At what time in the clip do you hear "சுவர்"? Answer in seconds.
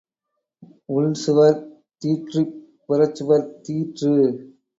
1.15-1.59